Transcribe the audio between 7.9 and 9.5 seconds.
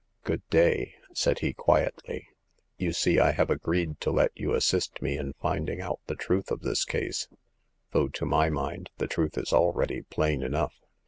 though to my mind the truth